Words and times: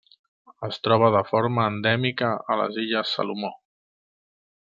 Es 0.67 0.79
troba 0.85 1.09
de 1.15 1.19
forma 1.31 1.67
endèmica 1.73 2.31
a 2.55 2.57
les 2.63 2.81
Illes 2.85 3.13
Salomó. 3.19 3.53